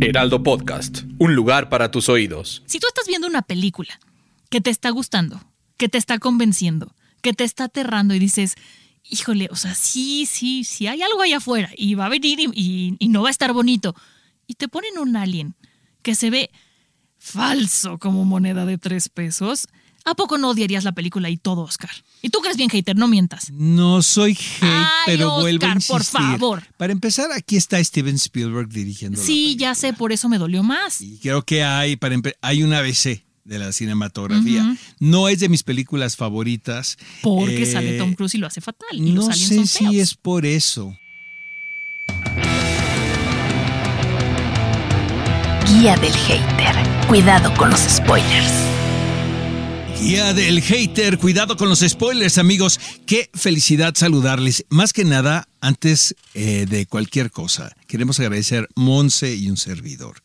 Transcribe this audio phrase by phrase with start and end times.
[0.00, 2.62] Heraldo Podcast, un lugar para tus oídos.
[2.66, 3.98] Si tú estás viendo una película
[4.50, 5.40] que te está gustando,
[5.76, 8.54] que te está convenciendo, que te está aterrando y dices,
[9.08, 12.96] híjole, o sea, sí, sí, sí hay algo allá afuera y va a venir y,
[12.98, 13.94] y- no va a estar bonito.
[14.46, 15.54] Y te ponen un alien
[16.02, 16.50] que se ve
[17.18, 19.66] falso como moneda de tres pesos.
[20.08, 21.90] ¿A poco no odiarías la película y todo, Oscar?
[22.22, 23.50] Y tú crees bien, hater, no mientas.
[23.50, 25.92] No soy hate, Ay, pero vuelvo a Oscar, insistir.
[25.96, 26.62] por favor.
[26.76, 29.18] Para empezar, aquí está Steven Spielberg dirigiendo.
[29.18, 31.00] la Sí, ya sé, por eso me dolió más.
[31.00, 34.76] Y creo que hay, para hay una ABC de la cinematografía.
[35.00, 36.96] No es de mis películas favoritas.
[37.22, 38.88] Porque Eh, sale Tom Cruise y lo hace fatal.
[38.92, 39.94] Y No los sé son si feos.
[39.96, 40.96] es por eso.
[45.66, 46.76] Guía del hater.
[47.08, 48.52] Cuidado con los spoilers.
[50.00, 52.78] Guía del hater, cuidado con los spoilers, amigos.
[53.06, 54.66] Qué felicidad saludarles.
[54.68, 60.22] Más que nada, antes eh, de cualquier cosa, queremos agradecer Monse y un servidor.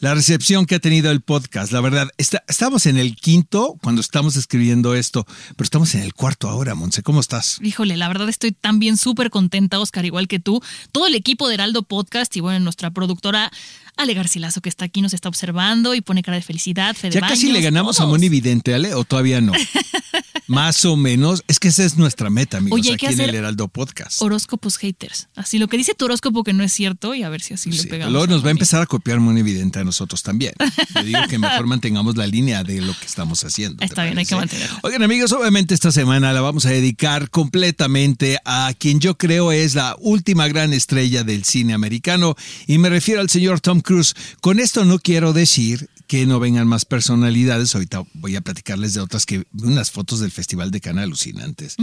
[0.00, 4.36] La recepción que ha tenido el podcast, la verdad, estamos en el quinto cuando estamos
[4.36, 5.24] escribiendo esto,
[5.56, 7.02] pero estamos en el cuarto ahora, Monse.
[7.02, 7.58] ¿Cómo estás?
[7.62, 10.60] Híjole, la verdad estoy también súper contenta, Oscar, igual que tú.
[10.92, 13.50] Todo el equipo de Heraldo Podcast y bueno, nuestra productora
[13.96, 16.94] Ale Garcilaso que está aquí nos está observando y pone cara de felicidad.
[16.96, 18.06] Fede Ya casi Baños, le ganamos a.
[18.06, 19.52] Moni Vidente, Ale, o todavía no.
[20.46, 21.42] Más o menos.
[21.48, 24.20] Es que esa es nuestra meta, amigos, Oye, aquí en el Heraldo Podcast.
[24.20, 25.28] Horóscopos haters.
[25.36, 27.72] Así lo que dice tu horóscopo que no es cierto y a ver si así
[27.72, 28.12] Sí, le pegamos.
[28.12, 28.50] luego nos va a Moni.
[28.50, 30.52] empezar a copiar muy evidente a nosotros también.
[30.94, 33.78] Yo digo que mejor mantengamos la línea de lo que estamos haciendo.
[33.78, 34.80] ¿te Está bien, hay que mantenerla.
[34.82, 39.74] Oigan, amigos, obviamente esta semana la vamos a dedicar completamente a quien yo creo es
[39.74, 44.14] la última gran estrella del cine americano y me refiero al señor Tom Cruise.
[44.40, 47.74] Con esto no quiero decir que no vengan más personalidades.
[47.74, 51.76] Ahorita voy a platicarles de otras que unas fotos del Festival de Cannes alucinantes.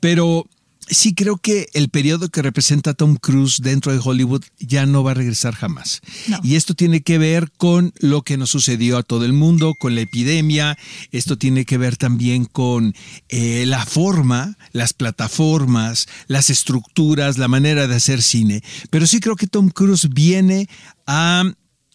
[0.00, 0.48] Pero
[0.88, 5.12] sí creo que el periodo que representa Tom Cruise dentro de Hollywood ya no va
[5.12, 6.00] a regresar jamás.
[6.28, 6.38] No.
[6.42, 9.94] Y esto tiene que ver con lo que nos sucedió a todo el mundo, con
[9.94, 10.76] la epidemia.
[11.10, 12.94] Esto tiene que ver también con
[13.28, 18.62] eh, la forma, las plataformas, las estructuras, la manera de hacer cine.
[18.90, 20.68] Pero sí creo que Tom Cruise viene
[21.06, 21.44] a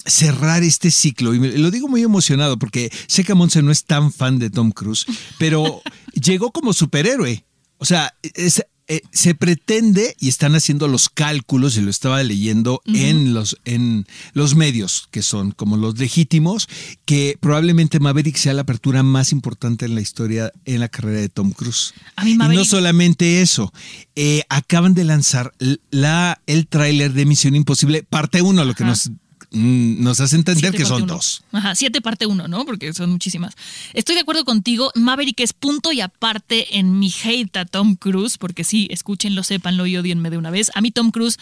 [0.06, 1.34] cerrar este ciclo.
[1.34, 4.50] Y me- lo digo muy emocionado porque sé que Monse no es tan fan de
[4.50, 5.06] Tom Cruise,
[5.38, 5.82] pero
[6.14, 7.44] llegó como superhéroe.
[7.78, 12.82] O sea, es- eh, se pretende y están haciendo los cálculos, y lo estaba leyendo
[12.86, 16.70] en, los, en los medios, que son como los legítimos,
[17.06, 21.30] que probablemente Maverick sea la apertura más importante en la historia, en la carrera de
[21.30, 21.94] Tom Cruise.
[22.16, 23.74] A mí Y no Maverick- solamente eso,
[24.16, 25.54] eh, acaban de lanzar
[25.92, 28.92] la, el tráiler de Misión Imposible, parte 1, lo que Ajá.
[28.92, 29.12] nos,
[29.52, 31.16] nos hace entender Siete que son uno.
[31.16, 31.44] dos.
[31.52, 32.66] Ajá, siete parte uno, ¿no?
[32.66, 33.56] Porque son muchísimas.
[33.94, 34.92] Estoy de acuerdo contigo.
[34.96, 39.88] Maverick es punto y aparte en mi hate a Tom Cruise, porque sí, escúchenlo, sépanlo
[39.88, 40.72] y odienme de una vez.
[40.76, 41.38] A mí Tom Cruise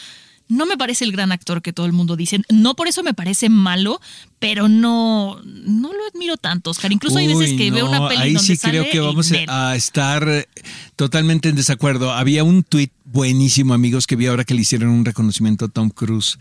[0.48, 2.42] no me parece el gran actor que todo el mundo dice.
[2.50, 4.00] No por eso me parece malo,
[4.40, 6.92] pero no, no lo admiro tanto, Oscar.
[6.92, 9.76] Incluso hay veces que veo una peli ahí donde sí sale creo que vamos a
[9.76, 10.48] estar eh,
[10.96, 12.14] totalmente en desacuerdo.
[12.14, 15.90] Había un tuit buenísimo, amigos, que vi ahora que le hicieron un reconocimiento a Tom
[15.90, 16.38] Cruise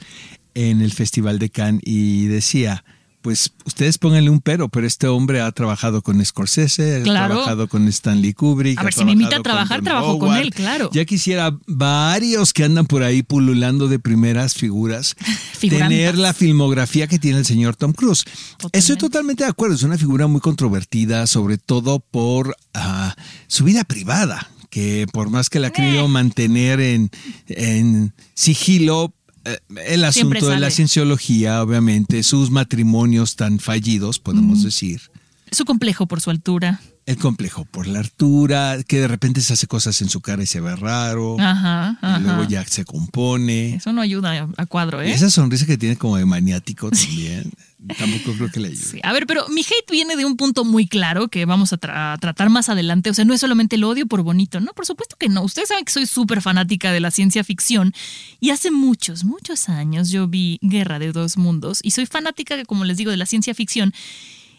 [0.54, 2.84] en el Festival de Cannes y decía,
[3.25, 7.88] pues ustedes pónganle un pero, pero este hombre ha trabajado con Scorsese, ha trabajado con
[7.88, 8.78] Stanley Kubrick.
[8.78, 10.91] A ver, si me invita a trabajar, trabajo con él, claro.
[10.93, 15.16] Ya quisiera varios que andan por ahí pululando de primeras figuras,
[15.59, 18.25] tener la filmografía que tiene el señor Tom Cruise.
[18.25, 18.78] Totalmente.
[18.78, 23.16] Estoy totalmente de acuerdo, es una figura muy controvertida, sobre todo por ah,
[23.47, 27.10] su vida privada, que por más que la ha querido mantener en,
[27.47, 34.62] en sigilo, eh, el Siempre asunto de la cienciología, obviamente, sus matrimonios tan fallidos, podemos
[34.62, 35.02] decir.
[35.50, 36.81] Su complejo por su altura.
[37.06, 40.47] El complejo por la altura, que de repente se hace cosas en su cara y
[40.47, 42.19] se ve raro, Ajá, ajá.
[42.19, 43.75] y luego ya se compone.
[43.75, 45.12] Eso no ayuda a cuadro, Y ¿eh?
[45.12, 47.53] esa sonrisa que tiene como de maniático también,
[47.99, 48.83] tampoco creo que le ayude.
[48.83, 51.79] Sí, A ver, pero mi hate viene de un punto muy claro que vamos a,
[51.79, 53.11] tra- a tratar más adelante.
[53.11, 55.43] O sea, no es solamente el odio por bonito, no, por supuesto que no.
[55.43, 57.93] Ustedes saben que soy súper fanática de la ciencia ficción
[58.41, 62.87] y hace muchos, muchos años yo vi Guerra de Dos Mundos y soy fanática, como
[62.87, 63.93] les digo, de la ciencia ficción.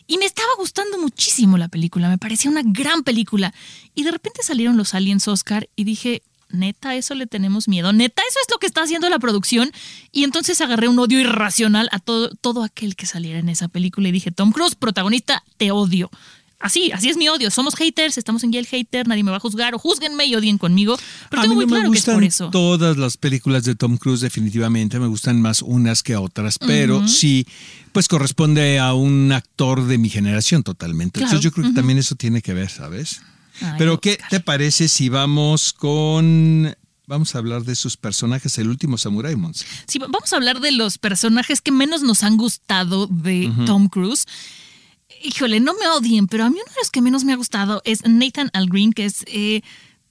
[0.07, 3.53] Y me estaba gustando muchísimo la película, me parecía una gran película.
[3.95, 8.21] Y de repente salieron los aliens Oscar y dije, neta, eso le tenemos miedo, neta,
[8.27, 9.71] eso es lo que está haciendo la producción.
[10.11, 14.09] Y entonces agarré un odio irracional a todo, todo aquel que saliera en esa película
[14.09, 16.09] y dije, Tom Cruise, protagonista, te odio.
[16.65, 17.51] Así, así es mi odio.
[17.51, 20.57] Somos haters, estamos en Yale Hater, nadie me va a juzgar o juzguenme y odien
[20.57, 20.97] conmigo.
[21.29, 22.49] Pero a tengo mí muy no me claro que es gustan por eso.
[22.49, 24.99] todas las películas de Tom Cruise, definitivamente.
[24.99, 27.45] Me gustan más unas que otras, pero sí,
[27.91, 31.19] pues corresponde a un actor de mi generación totalmente.
[31.19, 33.21] Claro, Entonces yo creo que también eso tiene que ver, ¿sabes?
[33.61, 36.75] Ay, pero ¿qué te parece si vamos con...
[37.05, 39.67] Vamos a hablar de sus personajes, el último Samurai Monse.
[39.85, 44.25] Sí, vamos a hablar de los personajes que menos nos han gustado de Tom Cruise.
[45.25, 47.81] Híjole, no me odien, pero a mí uno de los que menos me ha gustado
[47.83, 49.61] es Nathan Al Green, que es eh,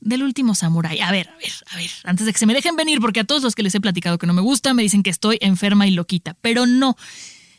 [0.00, 1.00] del último Samurai.
[1.00, 3.24] A ver, a ver, a ver, antes de que se me dejen venir, porque a
[3.24, 5.86] todos los que les he platicado que no me gusta me dicen que estoy enferma
[5.86, 6.96] y loquita, pero no,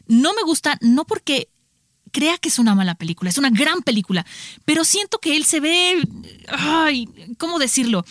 [0.05, 1.47] no me gusta, no porque
[2.15, 4.25] crea que es una mala película, es una gran película,
[4.63, 6.01] pero siento que él se ve,
[6.47, 8.05] ay, ¿cómo decirlo?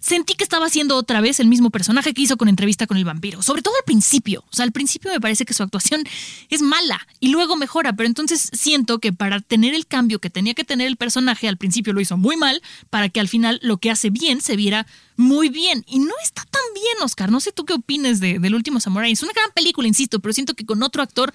[0.00, 3.04] Sentí que estaba haciendo otra vez el mismo personaje que hizo con entrevista con el
[3.04, 6.04] vampiro, sobre todo al principio, o sea, al principio me parece que su actuación
[6.48, 10.54] es mala y luego mejora, pero entonces siento que para tener el cambio que tenía
[10.54, 13.76] que tener el personaje al principio lo hizo muy mal, para que al final lo
[13.76, 14.86] que hace bien se viera
[15.16, 18.54] muy bien y no está tan bien, Oscar, no sé tú qué opines de, del
[18.54, 21.34] último Samurai, es una gran película, insisto, pero siento que con otro actor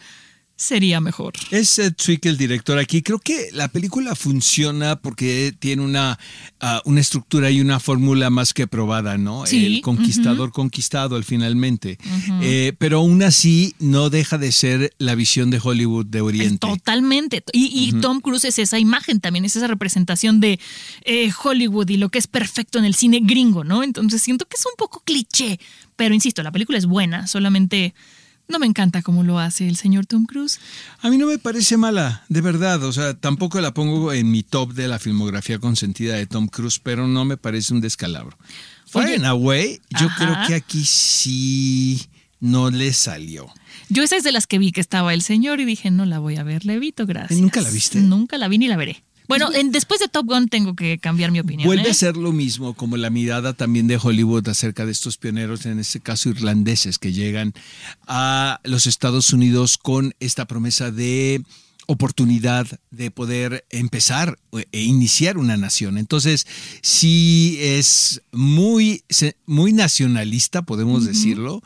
[0.55, 1.33] sería mejor.
[1.51, 3.01] Es Zwick el director aquí.
[3.01, 6.17] Creo que la película funciona porque tiene una,
[6.61, 9.45] ah, una estructura y una fórmula más que probada, ¿no?
[9.45, 11.97] Sí, El conquistador conquistado al finalmente.
[12.41, 16.67] Eh, pero aún así no deja de ser la visión de Hollywood de Oriente.
[16.67, 17.43] Totalmente.
[17.51, 20.59] Y, y Tom Cruise es esa imagen también, es esa representación de
[21.03, 23.83] eh, Hollywood y lo que es perfecto en el cine gringo, ¿no?
[23.83, 25.59] Entonces siento que es un poco cliché,
[25.95, 27.93] pero insisto, la película es buena, solamente
[28.47, 30.59] no me encanta cómo lo hace el señor Tom Cruise.
[31.01, 32.83] A mí no me parece mala, de verdad.
[32.83, 36.79] O sea, tampoco la pongo en mi top de la filmografía consentida de Tom Cruise,
[36.79, 38.37] pero no me parece un descalabro.
[38.85, 40.17] Far Oye, and Away, yo ajá.
[40.17, 42.05] creo que aquí sí
[42.39, 43.47] no le salió.
[43.89, 46.19] Yo esa es de las que vi que estaba el señor y dije, no la
[46.19, 47.39] voy a ver, le evito, gracias.
[47.39, 47.99] ¿Nunca la viste?
[47.99, 49.03] Nunca la vi ni la veré.
[49.27, 51.65] Bueno, en- después de Top Gun tengo que cambiar mi opinión.
[51.67, 51.91] Vuelve ¿eh?
[51.91, 55.79] a ser lo mismo como la mirada también de Hollywood acerca de estos pioneros, en
[55.79, 57.53] este caso irlandeses, que llegan
[58.07, 61.43] a los Estados Unidos con esta promesa de
[61.87, 64.39] oportunidad de poder empezar
[64.71, 65.97] e iniciar una nación.
[65.97, 66.47] Entonces,
[66.81, 69.03] sí es muy,
[69.45, 71.61] muy nacionalista, podemos decirlo.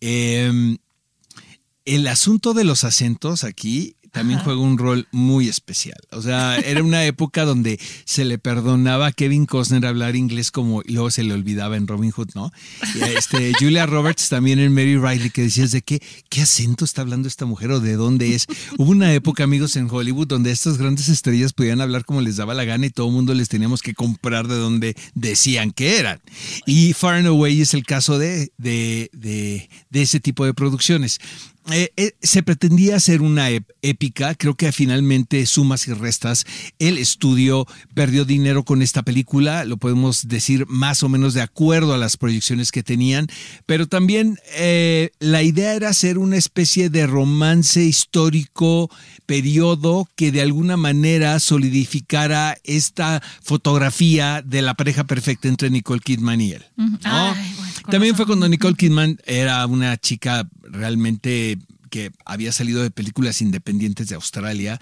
[0.00, 0.76] Eh,
[1.84, 5.98] el asunto de los acentos aquí también juega un rol muy especial.
[6.10, 10.82] O sea, era una época donde se le perdonaba a Kevin Costner hablar inglés como
[10.82, 12.52] y luego se le olvidaba en Robin Hood, ¿no?
[12.94, 17.02] Y, Este, Julia Roberts también en Mary Riley que decías de qué, qué acento está
[17.02, 18.46] hablando esta mujer o de dónde es.
[18.78, 22.54] Hubo una época, amigos, en Hollywood donde estas grandes estrellas podían hablar como les daba
[22.54, 26.20] la gana y todo el mundo les teníamos que comprar de donde decían que eran.
[26.66, 31.20] Y Far and Away es el caso de, de, de, de ese tipo de producciones.
[31.70, 33.48] Eh, eh, se pretendía hacer una
[33.82, 36.44] épica, creo que finalmente sumas y restas.
[36.78, 41.94] El estudio perdió dinero con esta película, lo podemos decir más o menos de acuerdo
[41.94, 43.28] a las proyecciones que tenían,
[43.66, 48.90] pero también eh, la idea era hacer una especie de romance histórico,
[49.26, 56.40] periodo que de alguna manera solidificara esta fotografía de la pareja perfecta entre Nicole Kidman
[56.40, 56.64] y él.
[56.76, 56.98] ¿no?
[57.04, 61.58] Ay, bueno, También fue cuando Nicole Kidman era una chica realmente
[61.90, 64.80] que había salido de películas independientes de Australia.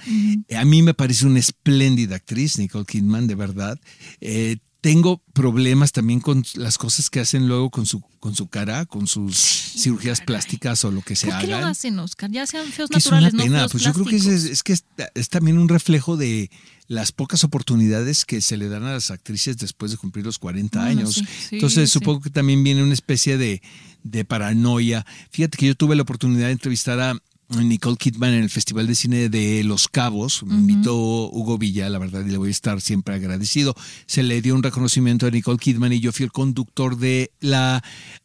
[0.48, 3.80] Eh, A mí me parece una espléndida actriz, Nicole Kidman, de verdad.
[4.20, 8.86] Eh, tengo problemas también con las cosas que hacen luego con su, con su cara,
[8.86, 12.30] con sus cirugías plásticas o lo que se ¿Por qué lo hacen, Oscar?
[12.30, 14.26] Ya sean feos Que es una naturales, no pena, feos pues yo creo que es,
[14.26, 16.50] es que es, es también un reflejo de
[16.86, 20.78] las pocas oportunidades que se le dan a las actrices después de cumplir los 40
[20.80, 21.14] Bueno, años.
[21.14, 23.60] sí, sí, Entonces supongo que también viene una especie de,
[24.04, 25.04] de paranoia.
[25.30, 27.18] Fíjate que yo tuve la oportunidad de entrevistar a
[27.48, 30.42] Nicole Kidman en el Festival de Cine de Los Cabos.
[30.44, 33.74] Me invitó Hugo Villa, la verdad, y le voy a estar siempre agradecido.
[34.06, 37.82] Se le dio un reconocimiento a Nicole Kidman y yo fui el conductor de la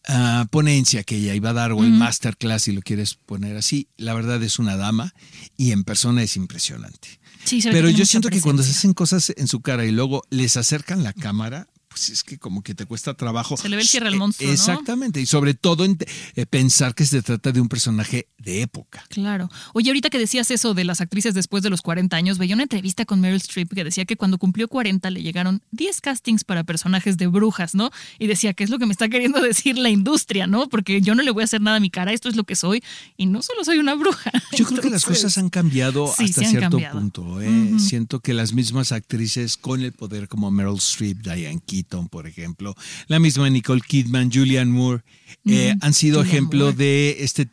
[0.07, 3.87] ah, ponencia que ella iba a dar, o el masterclass, si lo quieres poner así.
[3.97, 5.13] La verdad es una dama
[5.57, 7.19] y en persona es impresionante.
[7.45, 10.55] Sí, Pero yo siento que cuando se hacen cosas en su cara y luego les
[10.57, 13.55] acercan la cámara, pues es que como que te cuesta trabajo.
[13.55, 14.53] Se le ve el cierre al Eh, monstruo, ¿no?
[14.53, 15.97] Exactamente, y sobre todo en-
[16.35, 19.03] eh, pensar que se trata de un personaje de época.
[19.09, 19.49] Claro.
[19.73, 22.63] Oye, ahorita que decías eso de las actrices después de los 40 años, veía una
[22.63, 26.63] entrevista con Meryl Streep que decía que cuando cumplió 40 le llegaron 10 castings para
[26.63, 27.91] personajes de brujas, ¿no?
[28.17, 30.67] Y decía, ¿qué es lo que me está queriendo decir la industria, no?
[30.69, 32.55] Porque yo no le voy a hacer nada a mi cara, esto es lo que
[32.55, 32.83] soy
[33.17, 34.31] y no solo soy una bruja.
[34.57, 36.99] Yo creo que las cosas han cambiado sí, hasta han cierto cambiado.
[36.99, 37.41] punto.
[37.41, 37.73] ¿eh?
[37.77, 42.27] Siento que las mismas actrices con el poder como Meryl Streep, Diane Keaton, Keaton, por
[42.27, 42.75] ejemplo,
[43.07, 45.03] la misma Nicole Kidman, Julianne Moore,
[45.45, 46.77] eh, han sido ejemplo Moore.
[46.77, 47.49] de este,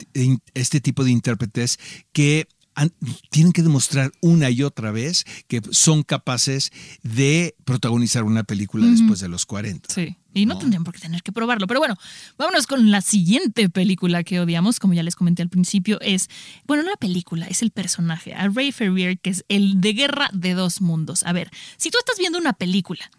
[0.54, 1.78] este tipo de intérpretes
[2.12, 2.46] que
[2.76, 2.92] han-
[3.30, 6.70] tienen que demostrar una y otra vez que son capaces
[7.02, 9.92] de protagonizar una película después de los 40.
[9.92, 10.16] Sí.
[10.32, 10.60] Y no, No.
[10.60, 11.66] tendrían por qué tener que probarlo.
[11.66, 11.96] Pero bueno,
[12.38, 16.28] vámonos con la siguiente película que odiamos, como ya les comenté al principio, es,
[16.68, 20.30] bueno, no la película, es el personaje, a Ray Ferrier, que es el de Guerra
[20.32, 21.25] de Dos Mundos.
[21.25, 23.10] A ver, si tú estás viendo una película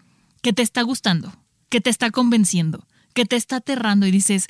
[0.42, 1.34] que te está gustando,
[1.70, 4.48] que te está convenciendo, que te está aterrando y dices,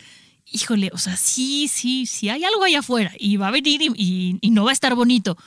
[0.52, 3.92] híjole, o sea, sí, sí, sí hay algo allá afuera y va a venir y,
[3.96, 5.38] y- y no va a estar bonito.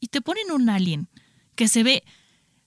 [0.00, 1.08] Y te ponen un alien
[1.54, 2.02] que se ve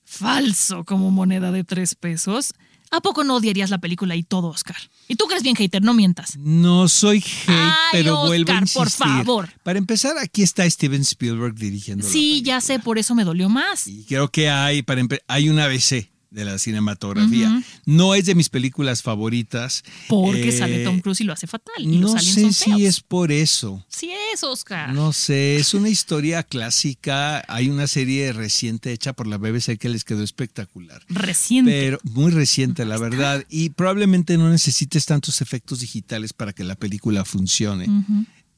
[0.03, 2.53] falso como moneda de tres pesos.
[2.91, 4.77] ¿A poco no odiarías la película y todo, Oscar?
[5.07, 6.37] Y tú crees bien, hater, no mientas.
[6.37, 8.89] No soy hate, Ay, pero Oscar, vuelvo a por insistir.
[9.07, 9.49] favor.
[9.63, 12.05] Para empezar, aquí está Steven Spielberg dirigiendo.
[12.05, 13.87] la Sí, ya sé, por eso me dolió más.
[13.87, 17.63] Y creo que hay, para hay un ABC de la cinematografía.
[17.85, 19.83] No es de mis películas favoritas.
[20.09, 21.73] Porque Eh, sale Tom Cruise y lo hace fatal.
[21.79, 22.81] Y No los sé son si feos.
[22.81, 23.83] es por eso.
[23.89, 24.93] Sí es, Oscar.
[24.93, 27.43] No sé, es una historia clásica.
[27.47, 31.01] Hay una serie reciente hecha por la BBC que les quedó espectacular.
[31.09, 31.71] Reciente.
[31.71, 33.43] Pero muy reciente, la verdad.
[33.49, 37.87] Y probablemente no necesites tantos efectos digitales para que la película funcione.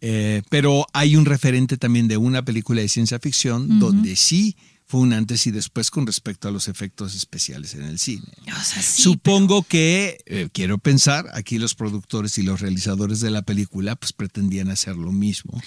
[0.01, 4.55] Eh, pero hay un referente también de una película de ciencia ficción donde sí
[4.89, 8.23] fue un antes y después con respecto a los efectos especiales en el cine.
[8.47, 13.29] O sea, sí, Supongo que, eh, quiero pensar, aquí los productores y los realizadores de
[13.31, 15.61] la película pues pretendían hacer lo mismo.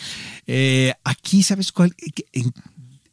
[0.46, 1.94] Eh, aquí, ¿sabes cuál?
[1.96, 2.52] ¿Qué- en-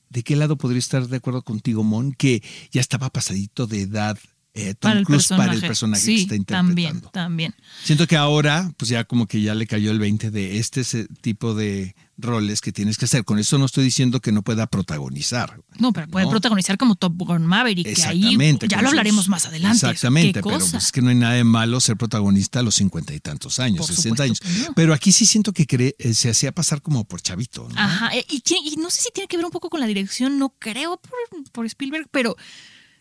[0.10, 2.14] ¿De qué lado podría estar de acuerdo contigo, Mon?
[2.14, 4.18] Que ya estaba pasadito de edad
[4.58, 7.10] eh, Tom para el Cruise para el personaje sí, que está también, interpretando.
[7.12, 7.56] también.
[7.84, 10.84] Siento que ahora, pues ya como que ya le cayó el 20 de este
[11.22, 13.24] tipo de roles que tienes que hacer.
[13.26, 15.62] Con eso no estoy diciendo que no pueda protagonizar.
[15.78, 16.32] No, pero puede ¿no?
[16.32, 18.68] protagonizar como Top Gun Maverick, que ahí Exactamente.
[18.68, 19.76] ya lo sus- hablaremos más adelante.
[19.78, 20.72] Exactamente, ¿Qué pero cosa?
[20.72, 23.60] pues es que no hay nada de malo ser protagonista a los cincuenta y tantos
[23.60, 24.40] años, 60 años.
[24.68, 24.74] no.
[24.74, 27.80] Pero aquí sí siento que cree- eh, se hacía pasar como por chavito, ¿no?
[27.80, 30.40] Ajá, eh, y, y no sé si tiene que ver un poco con la dirección,
[30.40, 32.36] no creo por, por Spielberg, pero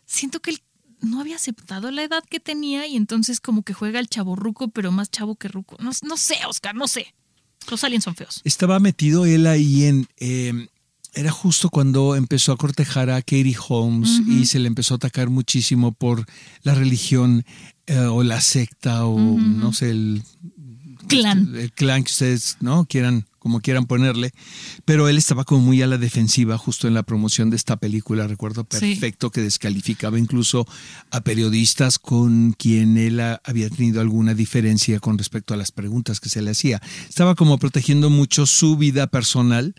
[0.05, 0.61] siento que él
[1.01, 4.69] no había aceptado la edad que tenía y entonces como que juega al chavo ruco,
[4.69, 5.77] pero más chavo que ruco.
[5.81, 7.15] No, no sé, Oscar, no sé.
[7.71, 8.41] Los aliens son feos.
[8.45, 10.09] Estaba metido él ahí en...
[10.19, 10.69] eh,
[11.17, 15.31] era justo cuando empezó a cortejar a Katie Holmes y se le empezó a atacar
[15.31, 16.27] muchísimo por
[16.63, 17.47] la religión
[17.87, 20.23] eh, o la secta o no sé, el,
[21.09, 21.55] Clan.
[21.57, 24.33] el clan que ustedes no quieran como quieran ponerle
[24.85, 28.27] pero él estaba como muy a la defensiva justo en la promoción de esta película
[28.27, 28.79] recuerdo Sí.
[28.81, 30.67] perfecto que descalificaba incluso
[31.13, 36.19] a periodistas con quien él a- había tenido alguna diferencia con respecto a las preguntas
[36.19, 39.77] que se le hacía estaba como protegiendo mucho su vida personal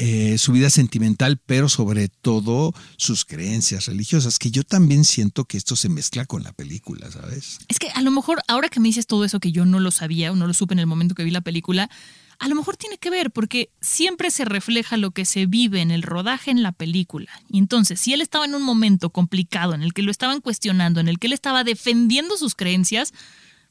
[0.00, 5.56] eh, su vida sentimental, pero sobre todo sus creencias religiosas, que yo también siento que
[5.56, 7.58] esto se mezcla con la película, ¿sabes?
[7.66, 9.90] Es que a lo mejor ahora que me dices todo eso que yo no lo
[9.90, 11.90] sabía o no lo supe en el momento que vi la película,
[12.38, 15.90] a lo mejor tiene que ver porque siempre se refleja lo que se vive en
[15.90, 17.30] el rodaje en la película.
[17.50, 21.00] Y entonces, si él estaba en un momento complicado en el que lo estaban cuestionando,
[21.00, 23.12] en el que él estaba defendiendo sus creencias,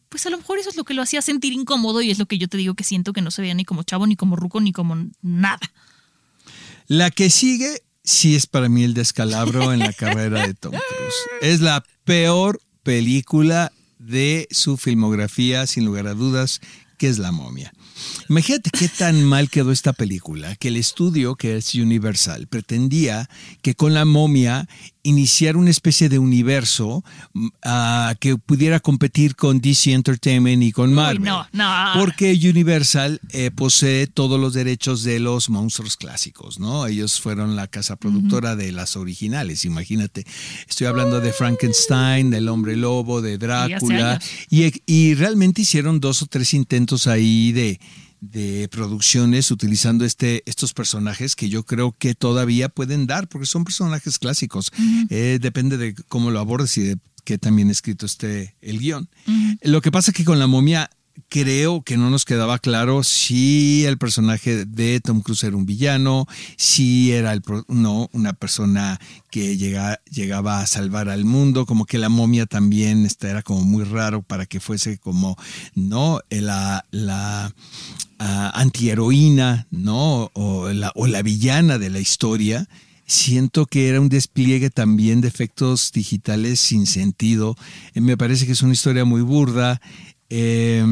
[0.10, 2.26] pues a lo mejor eso es lo que lo hacía sentir incómodo y es lo
[2.26, 4.36] que yo te digo que siento que no se veía ni como chavo, ni como
[4.36, 5.72] ruco, ni como nada.
[6.88, 11.16] La que sigue sí es para mí el descalabro en la carrera de Tom Cruise.
[11.42, 16.62] Es la peor película de su filmografía, sin lugar a dudas,
[16.98, 17.74] que es La momia.
[18.30, 23.30] Imagínate qué tan mal quedó esta película, que el estudio, que es Universal, pretendía
[23.62, 24.68] que con la momia
[25.08, 27.04] iniciar una especie de universo
[27.64, 31.24] ah, que pudiera competir con DC Entertainment y con Marvel.
[31.24, 31.94] no, no.
[31.96, 36.86] Porque Universal eh, posee todos los derechos de los monstruos clásicos, ¿no?
[36.88, 40.26] Ellos fueron la casa productora de las originales, imagínate.
[40.68, 44.14] Estoy hablando de Frankenstein, del Hombre Lobo, de Drácula.
[44.14, 44.26] años.
[44.50, 47.80] Y, y realmente hicieron dos o tres intentos ahí de,
[48.22, 53.64] de producciones utilizando este, estos personajes que yo creo que todavía pueden dar, porque son
[53.64, 54.72] personajes clásicos.
[55.10, 59.10] Eh, depende de cómo lo abordes y de qué también escrito esté el guion.
[59.62, 60.90] Lo que pasa que con la momia
[61.30, 66.26] creo que no nos quedaba claro si el personaje de Tom Cruise era un villano,
[66.56, 71.98] si era el no una persona que llega- llegaba a salvar al mundo, como que
[71.98, 75.38] la momia también este, era como muy raro para que fuese como
[75.76, 77.54] no la, la
[78.20, 82.68] ah, antiheroína, no o la, o la villana de la historia.
[83.06, 87.56] Siento que era un despliegue también de efectos digitales sin sentido.
[87.96, 89.80] Eh, Me parece que es una historia muy burda.
[90.30, 90.84] Eh,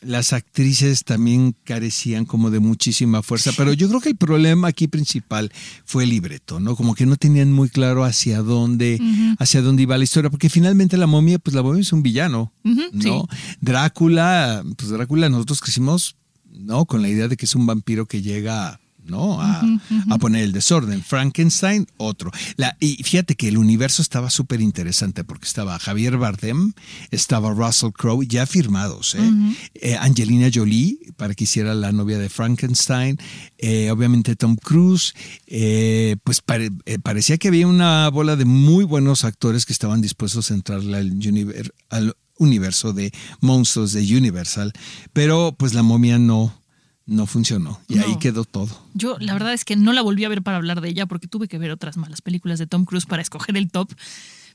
[0.00, 4.88] las actrices también carecían como de muchísima fuerza, pero yo creo que el problema aquí
[4.88, 5.52] principal
[5.84, 6.74] fue el libreto, ¿no?
[6.76, 8.98] Como que no tenían muy claro hacia dónde,
[9.38, 12.52] hacia dónde iba la historia, porque finalmente la momia, pues la momia es un villano,
[12.64, 13.28] ¿no?
[13.60, 16.16] Drácula, pues Drácula nosotros crecimos,
[16.50, 16.86] ¿no?
[16.86, 19.40] Con la idea de que es un vampiro que llega ¿no?
[19.40, 19.62] A,
[20.10, 21.02] a, poner el desorden.
[21.02, 22.30] Frankenstein, otro.
[22.56, 26.72] La, y fíjate que el universo estaba súper interesante porque estaba Javier Bardem,
[27.10, 29.30] estaba Russell Crowe, ya firmados, ¿eh?
[29.74, 33.18] eh, Angelina Jolie, para que hiciera la novia de Frankenstein,
[33.58, 35.14] eh, obviamente Tom Cruise,
[36.24, 36.70] pues pare,
[37.02, 41.12] parecía que había una bola de muy buenos actores que estaban dispuestos a entrarle al,
[41.12, 44.72] univer, al universo de monstruos de Universal,
[45.12, 46.59] pero pues la momia no,
[47.10, 48.04] no funcionó y No.
[48.06, 48.68] ahí quedó todo.
[48.94, 51.26] Yo la verdad es que no la volví a ver para hablar de ella porque
[51.28, 53.90] tuve que ver otras malas películas de Tom Cruise para escoger el top.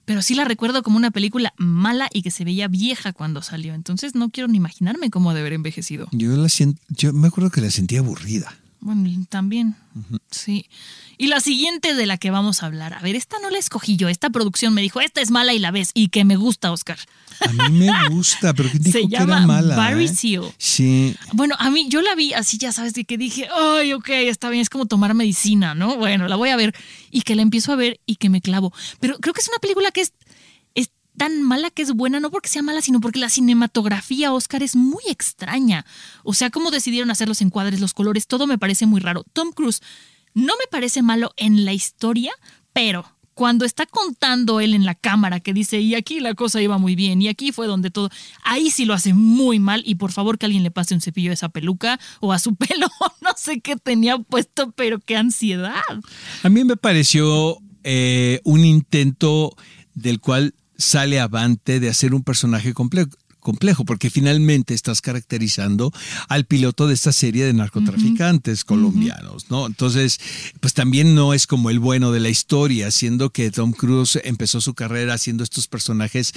[0.06, 3.74] Pero sí la recuerdo como una película mala y que se veía vieja cuando salió.
[3.74, 6.08] Entonces no quiero ni imaginarme cómo de haber envejecido.
[6.12, 8.56] Yo la siento, yo me acuerdo que la sentía aburrida.
[8.86, 9.76] Bueno, también.
[10.30, 10.68] Sí.
[11.18, 12.94] Y la siguiente de la que vamos a hablar.
[12.94, 14.10] A ver, esta no la escogí yo.
[14.10, 15.90] Esta producción me dijo, esta es mala y la ves.
[15.96, 17.00] Y que me gusta, Oscar.
[17.40, 19.76] A mí me gusta, pero ¿quién dijo Se que llama era mala?
[19.76, 20.10] Barry eh?
[20.10, 20.54] Seal.
[20.60, 21.16] Sí.
[21.34, 24.50] Bueno, a mí yo la vi así, ya sabes, de que dije, ay, ok, está
[24.50, 25.98] bien, es como tomar medicina, ¿no?
[25.98, 26.76] Bueno, la voy a ver.
[27.10, 28.72] Y que la empiezo a ver y que me clavo.
[29.00, 30.14] Pero creo que es una película que es
[31.18, 34.76] tan mala que es buena, no porque sea mala, sino porque la cinematografía, Oscar, es
[34.76, 35.86] muy extraña.
[36.24, 39.24] O sea, cómo decidieron hacer los encuadres, los colores, todo me parece muy raro.
[39.34, 39.82] Tom Cruise
[40.34, 42.34] no me parece malo en la historia,
[42.74, 43.06] pero
[43.36, 46.96] cuando está contando él en la cámara que dice, y aquí la cosa iba muy
[46.96, 48.10] bien, y aquí fue donde todo,
[48.44, 51.32] ahí sí lo hace muy mal, y por favor que alguien le pase un cepillo
[51.32, 52.88] a esa peluca o a su pelo,
[53.22, 55.84] no sé qué tenía puesto, pero qué ansiedad.
[56.44, 59.56] A mí me pareció eh, un intento
[59.94, 63.12] del cual sale avante de hacer un personaje complejo
[63.46, 65.94] complejo, porque finalmente estás caracterizando
[66.28, 69.68] al piloto de esta serie de narcotraficantes colombianos, ¿no?
[69.68, 70.20] Entonces,
[70.60, 74.62] pues también no es como el bueno de la historia, siendo que Tom Cruise empezó
[74.62, 76.34] su carrera haciendo estos personajes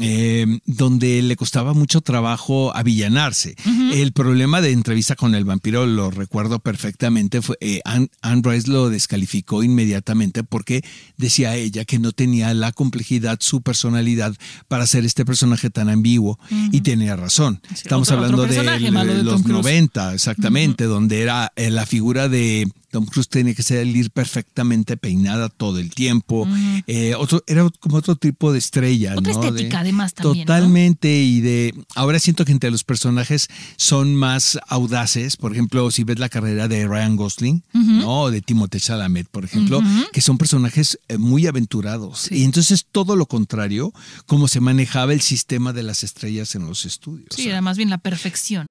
[0.00, 3.56] eh, donde le costaba mucho trabajo avillanarse.
[3.92, 8.70] El problema de entrevista con el vampiro, lo recuerdo perfectamente, fue eh, Anne, Anne Rice
[8.70, 10.82] lo descalificó inmediatamente porque
[11.16, 14.34] decía ella que no tenía la complejidad, su personalidad
[14.68, 16.38] para ser este personaje tan ambiguo
[16.72, 17.60] y tenía razón.
[17.68, 19.62] Sí, Estamos otro- hablando otro de, los Tom Cruise.
[19.64, 25.48] 90, exactamente, donde era eh, la figura de Tom Cruise tenía que salir perfectamente peinada
[25.50, 26.48] todo el tiempo.
[26.86, 29.14] Eh, otro, era como otro tipo de estrella.
[29.16, 29.42] Otra ¿no?
[29.44, 30.54] estética, De- además, también, ¿no?
[30.54, 31.22] Totalmente.
[31.22, 31.74] Y de.
[31.94, 35.36] Ahora siento que entre los personajes son más audaces.
[35.36, 38.22] Por ejemplo, si ves la carrera de Ryan Gosling, ¿no?
[38.22, 42.32] O de Timothée Chalamet, por ejemplo, que son personajes eh, muy aventurados.
[42.32, 43.92] Y entonces todo lo contrario,
[44.26, 47.28] como se manejaba el sistema de las estrellas en los estudios.
[47.34, 48.66] Sí, era más bien la perfección.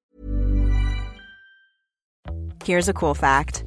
[2.65, 3.66] Here's a cool fact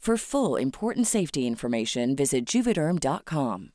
[0.00, 3.72] For full important safety information, visit juvederm.com.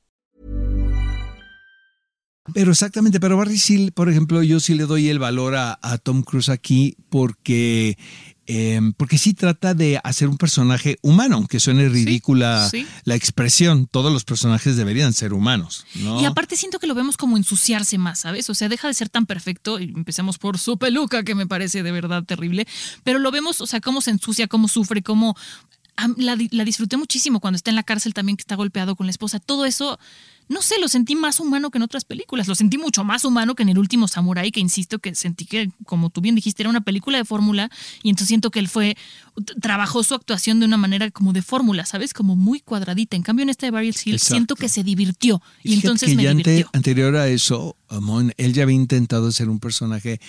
[2.52, 6.00] Pero exactamente, pero Barry Seal, por ejemplo, yo sí le doy el valor a, a
[6.00, 7.96] Tom Cruise aquí porque
[8.48, 12.86] eh, porque sí trata de hacer un personaje humano, aunque suene ridícula sí.
[13.04, 13.88] la expresión.
[13.88, 16.22] Todos los personajes deberían ser humanos, ¿no?
[16.22, 18.48] Y aparte siento que lo vemos como ensuciarse más, ¿sabes?
[18.52, 19.80] O sea, deja de ser tan perfecto.
[19.80, 22.68] Y empecemos por su peluca, que me parece de verdad terrible.
[23.04, 25.36] Pero lo vemos, o sea, cómo se ensucia, cómo sufre, cómo.
[26.18, 29.12] La, la disfruté muchísimo cuando está en la cárcel también, que está golpeado con la
[29.12, 29.40] esposa.
[29.40, 30.00] Todo eso.
[30.48, 32.48] No sé, lo sentí más humano que en otras películas.
[32.48, 35.72] Lo sentí mucho más humano que en el último Samurai, que insisto que sentí que,
[35.86, 37.70] como tú bien dijiste, era una película de fórmula.
[38.04, 38.98] Y entonces siento que él fue.
[39.62, 42.14] Trabajó su actuación de una manera como de fórmula, ¿sabes?
[42.14, 43.16] Como muy cuadradita.
[43.16, 44.34] En cambio, en esta de Barry Hill Exacto.
[44.34, 45.42] siento que se divirtió.
[45.64, 46.70] Y entonces que me ya divirtió.
[46.74, 50.20] anterior a eso, Amon, él ya había intentado ser un personaje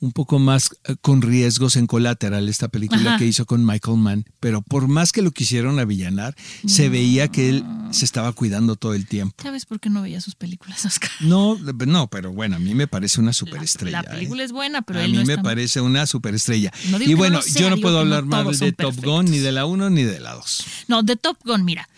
[0.00, 3.18] un poco más eh, con riesgos en Collateral, esta película Ajá.
[3.18, 6.34] que hizo con Michael Mann, pero por más que lo quisieron avillanar,
[6.66, 9.36] se veía que él se estaba cuidando todo el tiempo.
[9.42, 11.10] ¿Sabes por qué no veía sus películas, Oscar?
[11.20, 14.02] No, no, pero bueno, a mí me parece una superestrella.
[14.02, 14.46] La película ¿eh?
[14.46, 16.72] es buena, pero a él mí no me está- parece una superestrella.
[16.90, 19.38] No digo y bueno, no sea, yo no puedo hablar mal de Top Gun, ni
[19.38, 20.64] de la 1 ni de la 2.
[20.88, 21.88] No, de Top Gun, mira.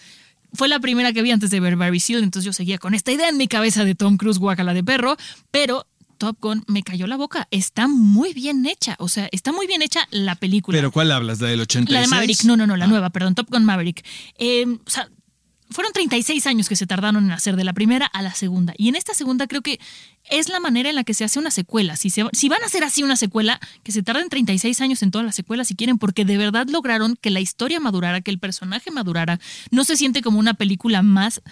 [0.53, 3.11] Fue la primera que vi antes de ver Barry Seal, entonces yo seguía con esta
[3.11, 5.17] idea en mi cabeza de Tom Cruise, guacala de perro,
[5.51, 5.85] pero
[6.17, 7.49] Top Gun me cayó la boca.
[7.51, 10.79] Está muy bien hecha, o sea, está muy bien hecha la película.
[10.79, 11.41] ¿Pero cuál hablas?
[11.41, 11.93] ¿La del 86?
[11.93, 12.89] La de Maverick, no, no, no, la Ah.
[12.89, 14.05] nueva, perdón, Top Gun Maverick.
[14.39, 15.09] Eh, o sea,
[15.75, 18.73] fueron 36 años que se tardaron en hacer de la primera a la segunda.
[18.79, 19.81] Y en esta segunda creo que
[20.31, 21.97] es la manera en la que se hace una secuela.
[21.97, 25.11] Si, se- si van a hacer así una secuela, que se tarden 36 años en
[25.11, 28.39] todas las secuelas si quieren, porque de verdad lograron que la historia madurara, que el
[28.39, 29.41] personaje madurara.
[29.73, 31.43] No se siente como una película más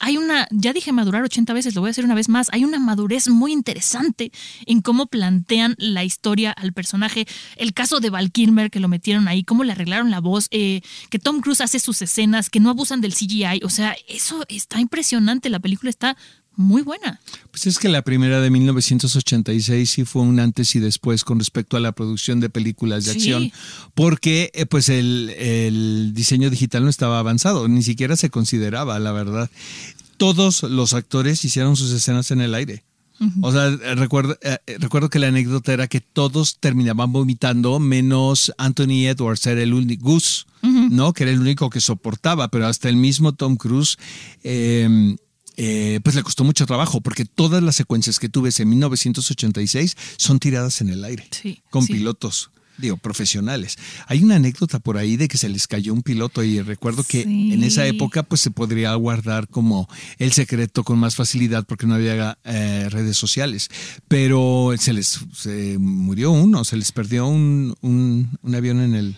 [0.00, 2.64] hay una, ya dije madurar 80 veces, lo voy a decir una vez más, hay
[2.64, 4.32] una madurez muy interesante
[4.66, 7.26] en cómo plantean la historia al personaje.
[7.56, 10.80] El caso de Val Kilmer, que lo metieron ahí, cómo le arreglaron la voz, eh,
[11.10, 13.60] que Tom Cruise hace sus escenas, que no abusan del CGI.
[13.62, 16.16] O sea, eso está impresionante, la película está
[16.60, 17.20] muy buena.
[17.50, 21.76] Pues es que la primera de 1986 sí fue un antes y después con respecto
[21.76, 23.18] a la producción de películas de Sí.
[23.18, 23.52] acción,
[23.94, 29.12] porque eh, pues el, el diseño digital no estaba avanzado, ni siquiera se consideraba, la
[29.12, 29.50] verdad.
[30.16, 32.84] Todos los actores hicieron sus escenas en el aire.
[33.42, 38.50] O sea, recuerdo, eh, eh, recuerdo que la anécdota era que todos terminaban vomitando, menos
[38.56, 41.12] Anthony Edwards, era el único, Gus, ¿no?
[41.12, 43.98] Que era el único que soportaba, pero hasta el mismo Tom Cruise,
[44.42, 45.16] eh,
[45.62, 49.94] eh, pues le costó mucho trabajo, porque todas las secuencias que tú ves en 1986
[50.16, 51.92] son tiradas en el aire, Sí, con sí.
[51.92, 52.50] pilotos.
[52.78, 53.76] Digo, profesionales.
[54.06, 57.24] Hay una anécdota por ahí de que se les cayó un piloto y recuerdo que
[57.24, 57.52] Sí.
[57.52, 61.92] en esa época pues se podría guardar como el secreto con más facilidad porque no
[61.94, 63.68] había eh, redes sociales.
[64.08, 69.16] Pero se les se murió uno, se les perdió un, un- un avión en el,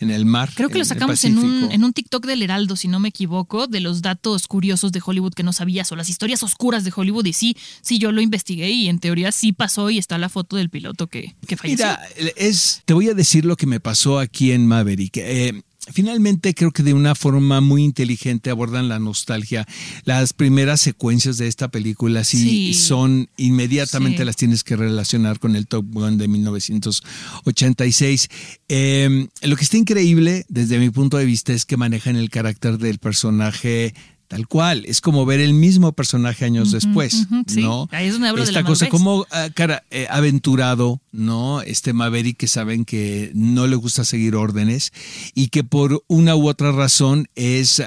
[0.00, 0.50] en el mar.
[0.54, 3.66] Creo que lo sacamos en un, en un TikTok del Heraldo, si no me equivoco,
[3.66, 7.26] de los datos curiosos de Hollywood que no sabías o las historias oscuras de Hollywood.
[7.26, 10.56] Y sí, sí, yo lo investigué y en teoría sí pasó y está la foto
[10.56, 11.86] del piloto que, que falleció.
[11.86, 12.00] Mira,
[12.36, 15.16] es, te voy a decir lo que me pasó aquí en Maverick.
[15.16, 19.66] Eh, Finalmente creo que de una forma muy inteligente abordan la nostalgia.
[20.04, 22.74] Las primeras secuencias de esta película sí, Sí.
[22.74, 24.24] son inmediatamente Sí.
[24.24, 28.28] las tienes que relacionar con el Top Gun de 1986.
[28.68, 32.78] Eh, lo que está increíble desde mi punto de vista es que manejan el carácter
[32.78, 33.94] del personaje
[34.34, 34.84] tal cual.
[34.86, 37.62] Es como ver el mismo personaje años después, sí.
[37.62, 37.88] ¿no?
[37.92, 41.62] Ahí es donde hablo de Esta la cosa como ah, cara, eh, aventurado, ¿no?
[41.62, 44.92] Este Maverick que saben que no le gusta seguir órdenes
[45.34, 47.82] y que por una u otra razón es...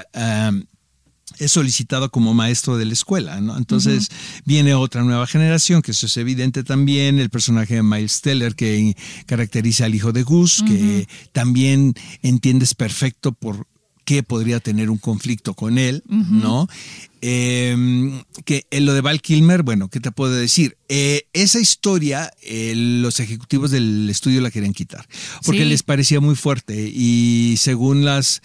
[1.38, 3.56] es solicitado como maestro de la escuela, ¿no?
[3.56, 4.08] Entonces
[4.44, 8.96] viene otra nueva generación, que eso es evidente también, el personaje de Miles Teller que
[9.26, 13.66] caracteriza al hijo de Gus, que también entiendes perfecto por
[14.08, 16.66] qué podría tener un conflicto con él, ¿no?
[17.20, 17.76] Eh,
[18.46, 20.78] que en lo de Val Kilmer, bueno, ¿qué te puedo decir?
[20.88, 25.06] Eh, esa historia, eh, los ejecutivos del estudio la querían quitar,
[25.44, 25.68] porque Sí.
[25.68, 28.40] les parecía muy fuerte y según las,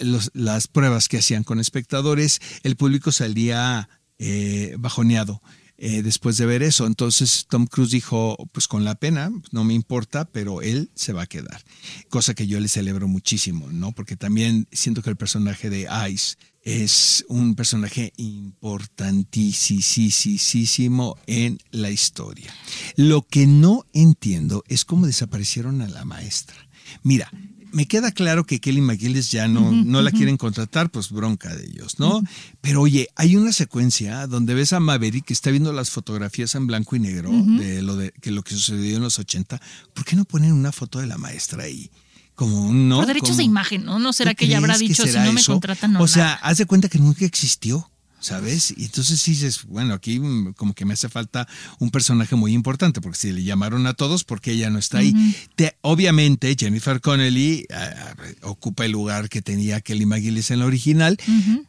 [0.00, 5.40] los- las pruebas que hacían con espectadores, el público salía eh, bajoneado.
[5.76, 9.74] Eh, después de ver eso, entonces Tom Cruise dijo, pues con la pena, no me
[9.74, 11.64] importa, pero él se va a quedar.
[12.08, 13.90] Cosa que yo le celebro muchísimo, ¿no?
[13.92, 22.54] Porque también siento que el personaje de Ice es un personaje importantísimo en la historia.
[22.96, 26.56] Lo que no entiendo es cómo desaparecieron a la maestra.
[27.02, 27.30] Mira,
[27.74, 31.64] me queda claro que Kelly McGillis ya no, no la quieren contratar, pues bronca de
[31.66, 32.22] ellos, ¿no?
[32.60, 36.66] Pero oye, hay una secuencia donde ves a Maverick que está viendo las fotografías en
[36.66, 39.60] blanco y negro de lo de que lo que sucedió en los 80.
[39.92, 41.90] ¿Por qué no ponen una foto de la maestra ahí?
[42.34, 42.96] Como un no.
[42.96, 43.98] Por derechos Como- de imagen, ¿no?
[43.98, 46.34] ¿No será ¿Tú que ella habrá dicho si no me contratan no O sea, nada?
[46.42, 47.90] haz de cuenta que nunca existió.
[48.24, 48.72] ¿Sabes?
[48.76, 50.18] Y entonces dices, bueno, aquí
[50.56, 51.46] como que me hace falta
[51.78, 55.12] un personaje muy importante, porque si le llamaron a todos, porque ella no está ahí?
[55.56, 61.18] Te- obviamente Jennifer Connelly ah, ocupa el lugar que tenía Kelly McGillis en la original,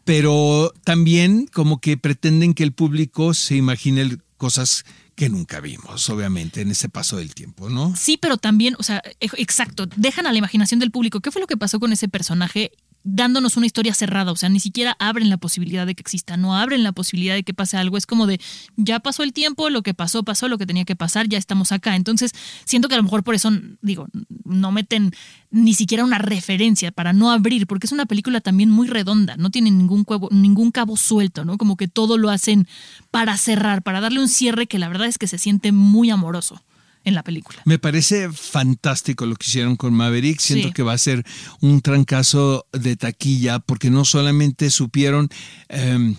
[0.05, 6.59] pero también como que pretenden que el público se imagine cosas que nunca vimos, obviamente,
[6.61, 7.95] en ese paso del tiempo, ¿no?
[7.95, 11.21] Sí, pero también, o sea, e- exacto, dejan a la imaginación del público.
[11.21, 12.71] ¿Qué fue lo que pasó con ese personaje?
[13.05, 16.57] Dándonos una historia cerrada, o sea, ni siquiera abren la posibilidad de que exista, no
[16.57, 18.41] abren la posibilidad de que pase algo, es como de,
[18.75, 21.71] ya pasó el tiempo, lo que pasó, pasó, lo que tenía que pasar, ya estamos
[21.71, 21.95] acá.
[21.95, 22.31] Entonces,
[22.65, 24.07] siento que a lo mejor por eso, digo,
[24.43, 25.13] no meten
[25.51, 29.51] ni siquiera una referencia para no abrir, porque es una película también muy redonda, no
[29.51, 31.59] tiene ningún, cuevo- ningún cabo suelto, ¿no?
[31.59, 32.67] Como que todo lo hacen
[33.11, 36.59] para cerrar, para darle un cierre que la verdad es que se siente muy amoroso
[37.05, 37.61] en la película.
[37.65, 40.39] Me parece fantástico lo que hicieron con Maverick.
[40.39, 40.73] Siento Sí.
[40.73, 41.23] que va a ser
[41.61, 45.29] un trancazo de taquilla porque no solamente supieron
[45.69, 46.15] em,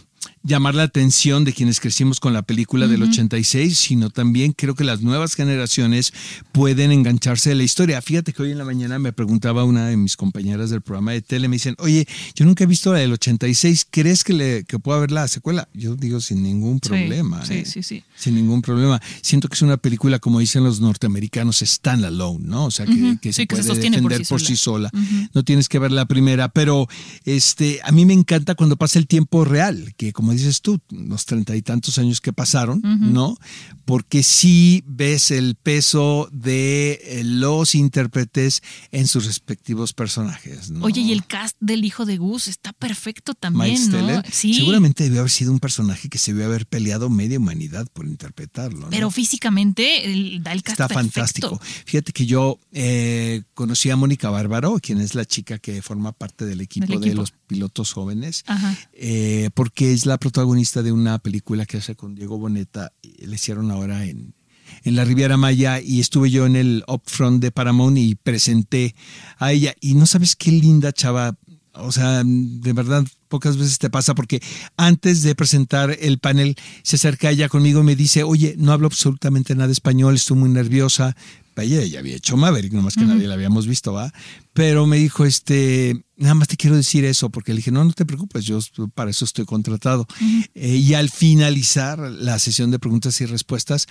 [0.46, 4.84] llamar la atención de quienes crecimos con la película del 86, sino también creo que
[4.84, 6.12] las nuevas generaciones
[6.52, 8.00] pueden engancharse de la historia.
[8.00, 11.22] Fíjate que hoy en la mañana me preguntaba una de mis compañeras del programa de
[11.22, 14.78] tele, me dicen, oye, yo nunca he visto la del 86, ¿crees que, le, que
[14.78, 15.68] pueda haber la secuela?
[15.74, 17.44] Yo digo sin ningún problema.
[17.44, 17.64] sí, ¿eh?
[17.66, 18.04] sí, sí.
[18.16, 19.00] Sin ningún problema.
[19.22, 22.66] Siento que es una película, como dicen los norteamericanos, stand-alone, ¿no?
[22.66, 24.48] O sea, que, que Sí, se que se puede por defender por sola.
[24.48, 24.90] sí sola.
[25.34, 26.88] No tienes que ver la primera, pero
[27.24, 31.24] este, a mí me encanta cuando pasa el tiempo real, que como dices tú, los
[31.26, 33.36] treinta y tantos años que pasaron, ¿no?
[33.84, 40.84] Porque sí ves el peso de eh, los intérpretes en sus respectivos personajes, ¿no?
[40.84, 43.98] Oye, y el cast del hijo de Gus está perfecto también, Miles ¿no?
[43.98, 44.54] Teller, Sí.
[44.54, 48.80] seguramente debió haber sido un personaje que se debió haber peleado media humanidad por interpretarlo.
[48.80, 48.90] ¿no?
[48.90, 51.12] Pero físicamente el- da el cast Está perfecto.
[51.12, 51.60] fantástico.
[51.84, 56.44] Fíjate que yo eh, conocí a Mónica Bárbaro, quien es la chica que forma parte
[56.44, 58.44] del equipo, Del de los pilotos jóvenes,
[58.92, 62.92] eh, porque es la protagonista de una película que hace con Diego Boneta.
[63.02, 64.34] Le hicieron ahora en,
[64.82, 68.96] en la Riviera Maya y estuve yo en el upfront de Paramount y presenté
[69.38, 69.72] a ella.
[69.80, 71.36] Y no sabes qué linda chava.
[71.74, 74.42] O sea, de verdad, pocas veces te pasa porque
[74.76, 78.88] antes de presentar el panel se acerca ella conmigo y me dice, oye, no hablo
[78.88, 81.14] absolutamente nada español, estoy muy nerviosa.
[81.62, 84.12] Ella ya había hecho Maverick, nomás que nadie la habíamos visto, ¿va?
[84.52, 87.92] Pero me dijo, este, nada más te quiero decir eso, porque le dije, no, no
[87.92, 88.58] te preocupes, yo
[88.94, 90.06] para eso estoy contratado.
[90.54, 93.86] Eh, y al finalizar la sesión de preguntas y respuestas,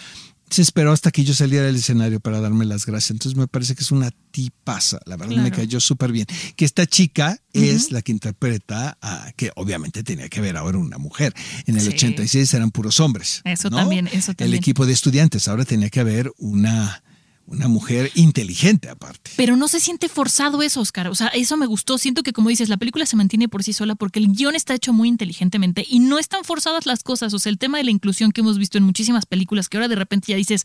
[0.49, 3.11] se esperó hasta que yo saliera del escenario para darme las gracias.
[3.11, 5.55] Entonces me parece que es una tipaza, la verdad me Claro.
[5.55, 6.27] cayó súper bien.
[6.55, 10.99] Que esta chica es la que interpreta a, que obviamente tenía que ver ahora una
[10.99, 11.33] mujer.
[11.65, 11.89] En el Sí.
[11.89, 13.41] 86 eran puros hombres.
[13.43, 13.77] Eso ¿no?
[13.77, 14.57] también, eso El también.
[14.59, 17.03] equipo de estudiantes, ahora tenía que haber una,
[17.47, 19.31] una mujer inteligente aparte.
[19.35, 21.07] Pero no se siente forzado eso, Oscar.
[21.07, 21.97] O sea, eso me gustó.
[21.97, 24.73] Siento que, como dices, la película se mantiene por sí sola porque el guion está
[24.73, 27.33] hecho muy inteligentemente y no están forzadas las cosas.
[27.33, 29.87] O sea, el tema de la inclusión que hemos visto en muchísimas películas que ahora
[29.87, 30.63] de repente ya dices,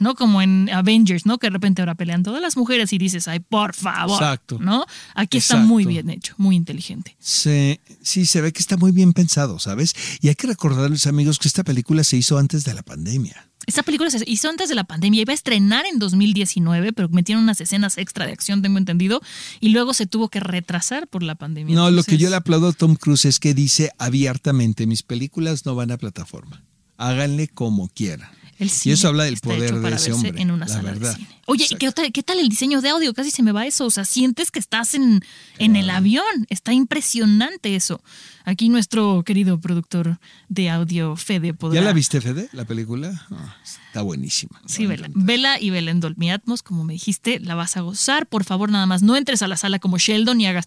[0.00, 0.14] ¿no?
[0.14, 1.38] Como en Avengers, ¿no?
[1.38, 4.22] Que de repente ahora pelean todas las mujeres y dices, ay, por favor.
[4.22, 4.58] Exacto.
[4.60, 4.84] ¿No?
[5.14, 7.16] Aquí está muy bien hecho, muy inteligente.
[7.18, 9.94] Sí, sí, se ve que está muy bien pensado, ¿sabes?
[10.20, 13.50] Y hay que recordarles, amigos, que esta película se hizo antes de la pandemia.
[13.66, 17.42] Esta película se hizo antes de la pandemia, iba a estrenar en 2019, pero metieron
[17.42, 19.20] unas escenas extra de acción, tengo entendido,
[19.60, 21.74] y luego se tuvo que retrasar por la pandemia.
[21.74, 25.66] No, lo que yo le aplaudo a Tom Cruise es que dice abiertamente, mis películas
[25.66, 26.62] no van a plataforma.
[26.96, 28.30] Háganle como quieran.
[28.58, 31.10] El Y eso habla del poder de ese hombre, en una la sala verdad.
[31.10, 31.28] de cine.
[31.48, 32.02] Oye, ¿y Exacto.
[32.12, 33.14] qué, tal el diseño de audio?
[33.14, 33.86] Casi se me va eso.
[33.86, 35.22] O sea, sientes que estás en,
[35.58, 36.24] en el avión.
[36.48, 38.02] Está impresionante eso.
[38.44, 41.80] Aquí nuestro querido productor de audio, Fede, podrá.
[41.80, 43.26] ¿Ya la viste, Fede, la película?
[43.30, 44.60] Ah, está buenísima.
[44.66, 45.08] Sí, vela.
[45.14, 48.26] Vela y vela en Dolby Atmos, como me dijiste, la vas a gozar.
[48.26, 50.66] Por favor, nada más no entres a la sala como Sheldon y hagas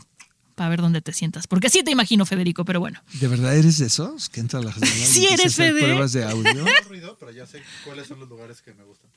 [0.59, 1.47] para ver dónde te sientas.
[1.47, 3.01] Porque así te imagino, Federico, pero bueno.
[3.13, 5.81] ¿De verdad eres de esos que entra a la sala y Sí eres, Fede.
[5.81, 6.65] pruebas de audio?
[6.87, 9.09] ruido, pero ya sé cuáles son los lugares que me gustan.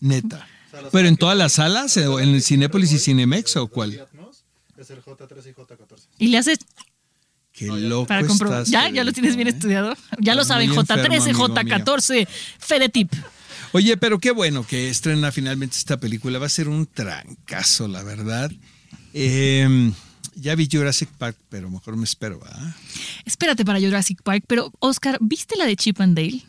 [0.00, 0.46] Neta.
[0.92, 1.96] ¿Pero en todas las salas?
[1.96, 4.06] ¿O en el Cinépolis y Cinemex o cuál?
[4.76, 6.06] Es el J3 y J14.
[6.18, 6.58] Y le haces
[7.50, 8.62] Qué loco para comprobar.
[8.62, 9.50] estás, Ya, ya lo tienes bien ¿eh?
[9.50, 9.96] estudiado.
[10.20, 11.48] Ya lo saben, muy J13, enfermo, amigo
[11.84, 12.28] J14,
[12.60, 13.12] Fede Tip.
[13.72, 16.38] Oye, pero qué bueno que estrena finalmente esta película.
[16.38, 18.52] Va a ser un trancazo, la verdad.
[19.12, 19.90] Eh,
[20.40, 22.74] ya vi Jurassic Park, pero mejor me espero, ¿ah?
[23.24, 26.42] Espérate para Jurassic Park, pero Oscar, ¿viste la de Chip and Dale?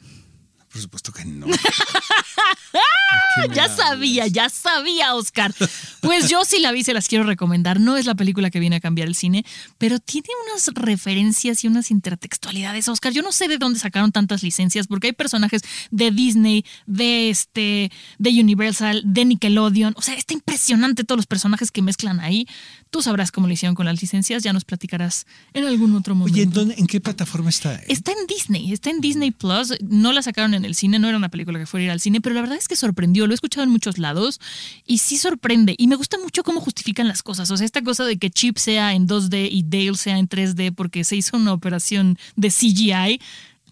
[0.72, 1.48] Por supuesto que no.
[3.54, 5.54] ya sabía, ya sabía, Oscar.
[6.02, 7.80] Pues yo sí la vi, se las quiero recomendar.
[7.80, 9.46] No es la película que viene a cambiar el cine,
[9.78, 13.14] pero tiene unas referencias y unas intertextualidades, Oscar.
[13.14, 17.92] Yo no sé de dónde sacaron tantas licencias, porque hay personajes de Disney, de este,
[18.18, 19.94] de Universal, de Nickelodeon.
[19.98, 22.48] O sea, está impresionante todos los personajes que mezclan ahí.
[22.90, 26.34] Tú sabrás cómo lo hicieron con las licencias, ya nos platicarás en algún otro momento.
[26.34, 27.76] Oye, ¿en, dónde- en qué plataforma está?
[27.88, 29.74] Está en Disney, está en Disney Plus.
[29.82, 32.00] No la sacaron en el cine, no era una película que fuera a ir al
[32.00, 33.28] cine, pero la verdad es que sorprendió.
[33.30, 34.42] Lo he escuchado en muchos lados
[34.86, 35.76] y sí sorprende.
[35.78, 37.50] Y me gusta mucho cómo justifican las cosas.
[37.52, 40.74] O sea, esta cosa de que Chip sea en 2D y Dale sea en 3D
[40.74, 43.22] porque se hizo una operación de CGI.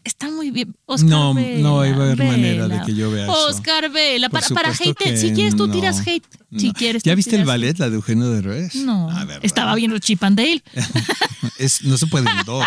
[0.07, 0.73] Está muy bien.
[0.85, 3.47] Oscar No, Vela, no iba a haber manera de que yo vea eso.
[3.47, 6.23] Oscar Vela, para, para supuesto hate, si quieres tú no, tiras hate.
[6.57, 8.75] Si quieres ¿Ya viste el ballet, la de Eugenio Derbez?
[8.75, 10.63] No, A ver, estaba viendo Chip and Dale.
[11.59, 12.65] Es, no se pueden dos.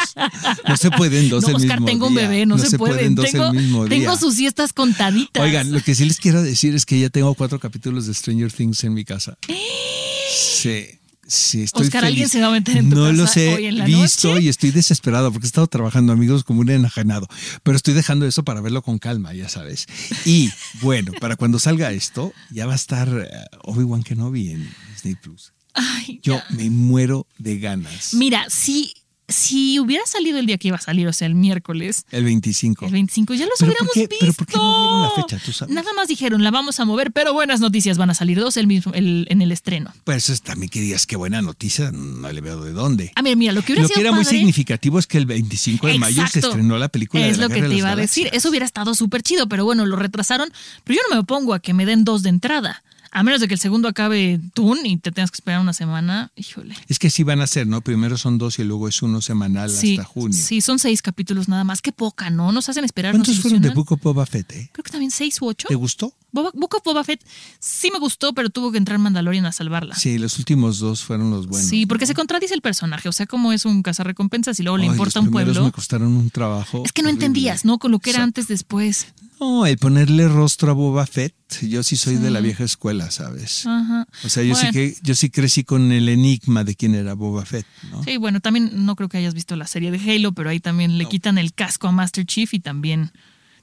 [0.68, 2.96] No se pueden dos no, el Oscar, mismo tengo un bebé, no, se, pueden.
[2.96, 3.98] pueden dos tengo, el mismo día.
[3.98, 5.42] tengo sus siestas contaditas.
[5.42, 8.52] Oigan, lo que sí les quiero decir es que ya tengo cuatro capítulos de Stranger
[8.52, 9.38] Things en mi casa.
[10.32, 10.99] Sí,
[11.30, 12.12] sí, estoy Oscar, feliz.
[12.12, 14.28] ¿alguien se va a meter en tu No casa los he hoy en la visto
[14.28, 14.42] noche?
[14.42, 17.26] y estoy desesperado porque he estado trabajando, amigos, como un enajenado.
[17.62, 19.86] Pero estoy dejando eso para verlo con calma, ya sabes.
[20.24, 20.50] Y
[20.82, 23.28] bueno, para cuando salga esto, ya va a estar eh,
[23.62, 25.52] Obi-Wan Kenobi en Disney Plus.
[25.72, 28.12] Ay, Yo me muero de ganas.
[28.14, 28.92] Mira, si,
[29.30, 32.86] si hubiera salido el día que iba a salir, o sea, el miércoles, El 25.
[32.86, 34.16] el 25, ya los ¿Pero hubiéramos por qué- visto.
[34.20, 35.44] pero por qué no dieron la fecha?
[35.44, 35.74] ¿Tú sabes?
[35.74, 38.66] Nada más dijeron, la vamos a mover, pero buenas noticias, van a salir dos el
[38.66, 39.92] mismo, el- en el estreno.
[40.04, 43.12] Pues también que digas qué buena noticia, no le veo de dónde.
[43.14, 45.26] A ver, mira, lo que hubiera Lo que sido era muy significativo es que el
[45.26, 47.90] 25 de mayo se estrenó la película Es de la lo que te de iba
[47.90, 48.28] a decir.
[48.32, 50.50] Eso hubiera estado súper chido, pero bueno, lo retrasaron.
[50.84, 52.82] Pero yo no me opongo a que me den dos de entrada.
[53.12, 56.30] A menos de que el segundo acabe Toon y te tengas que esperar una semana.
[56.36, 56.76] Híjole.
[56.88, 57.80] Es que sí van a ser, ¿no?
[57.80, 60.38] Primero son dos y luego es uno semanal Sí, hasta junio.
[60.38, 61.82] sí, son seis capítulos nada más.
[61.82, 62.52] Qué poca, ¿no?
[62.52, 63.12] Nos hacen esperar.
[63.12, 63.70] ¿Cuántos fueron de.
[63.70, 64.70] Book of Boba Fett, eh?
[64.72, 65.66] Creo que también seis u ocho.
[65.68, 66.14] ¿Te gustó?
[66.32, 67.20] Boba, Book of Boba Fett
[67.58, 69.96] sí me gustó, pero tuvo que entrar Mandalorian a salvarla.
[69.96, 71.68] Sí, los últimos dos fueron los buenos.
[71.68, 72.08] Sí, porque ¿no?
[72.08, 73.08] se contradice el personaje.
[73.08, 75.64] O sea, como es un cazarrecompensas y luego le Ay, importa los un pueblo.
[75.64, 76.84] me costaron un trabajo.
[76.86, 77.26] Es que no horrible.
[77.26, 77.78] entendías, ¿no?
[77.80, 78.40] Con lo que era Exacto.
[78.42, 79.08] antes, después.
[79.40, 83.66] No, el ponerle rostro a Boba Fett, yo sí soy de la vieja escuela, ¿sabes?
[83.66, 84.06] Ajá.
[84.22, 87.46] O sea, yo sí que yo sí crecí con el enigma de quién era Boba
[87.46, 88.04] Fett, ¿no?
[88.04, 90.98] Sí, bueno, también no creo que hayas visto la serie de Halo, pero ahí también
[90.98, 93.12] le quitan el casco a Master Chief y también,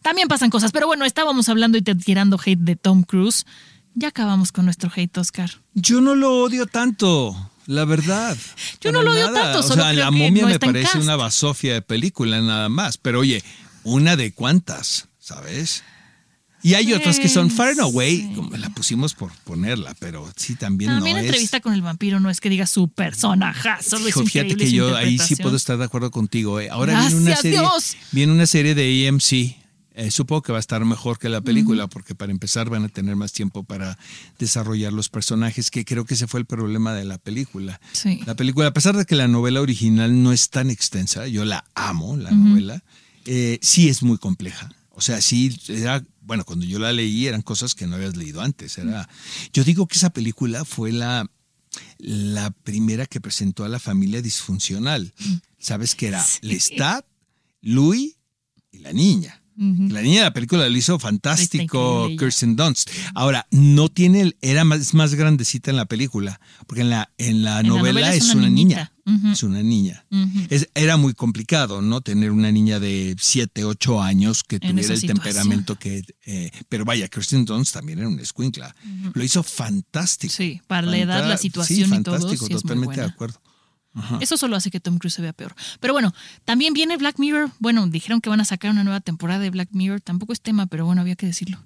[0.01, 0.71] también pasan cosas.
[0.71, 3.45] Pero bueno, estábamos hablando y te tirando hate de Tom Cruise.
[3.93, 5.51] Ya acabamos con nuestro hate, Oscar.
[5.75, 8.35] Yo no lo odio tanto, la verdad.
[8.81, 9.43] Yo no lo odio nada.
[9.53, 11.03] tanto, O solo sea, creo la que momia no me parece cast.
[11.03, 12.97] una basofia de película nada más.
[12.97, 13.43] Pero oye,
[13.83, 15.83] una de cuántas, ¿sabes?
[16.63, 18.31] Y hay otras que son Far and Away, sí.
[18.35, 21.63] como la pusimos por ponerla, pero sí también, También no entrevista es.
[21.63, 23.97] con el vampiro no es que diga su personajazo.
[23.97, 26.59] es Hijo, fíjate increíble que yo ahí sí puedo estar de acuerdo contigo.
[26.59, 26.69] eh.
[26.69, 27.95] Ahora viene una serie, Dios.
[28.11, 29.55] viene una serie de AMC.
[29.99, 32.89] Eh, supongo que va a estar mejor que la película, porque para empezar van a
[32.89, 33.97] tener más tiempo para
[34.39, 37.79] desarrollar los personajes, que creo que ese fue el problema de la película.
[37.93, 38.21] Sí.
[38.25, 41.65] La película, a pesar de que la novela original no es tan extensa, yo la
[41.75, 42.83] amo, la novela,
[43.25, 44.69] eh, sí es muy compleja.
[44.97, 48.41] O sea, sí, era, bueno, cuando yo la leí eran cosas que no habías leído
[48.41, 48.79] antes.
[48.79, 49.07] Era,
[49.53, 51.29] yo digo que esa película fue la,
[51.99, 55.13] la primera que presentó a la familia disfuncional.
[55.60, 56.25] ¿Sabes qué era?
[56.41, 57.05] Lestat,
[57.62, 58.15] Louis
[58.71, 59.39] y la niña.
[59.57, 62.07] La niña de la película lo hizo fantástico.
[62.17, 62.89] Kirsten Dunst.
[63.15, 67.09] Ahora, no tiene, el- era más, es más grandecita en la película, porque en la,
[67.17, 68.91] en la, En la novela, es es, una niña.
[69.31, 70.05] Es una niña.
[70.49, 72.01] Es- era muy complicado, ¿no?
[72.01, 75.15] Tener una niña de 7, 8 años que En tuviera el situación.
[75.23, 76.03] temperamento que...
[76.25, 78.75] eh, pero vaya, Kirsten Dunst también era una escuincla.
[79.13, 80.33] Lo hizo fantástico.
[80.35, 83.15] Sí, para la edad, la situación y todo, fantástico, sí totalmente de buena.
[84.21, 85.55] Eso solo hace que Tom Cruise se vea peor.
[85.79, 86.13] Pero bueno,
[86.45, 87.51] también viene Black Mirror.
[87.60, 90.01] Bueno, dijeron que van a sacar una nueva temporada de Black Mirror.
[90.01, 91.57] Tampoco es tema, pero bueno, había que decirlo.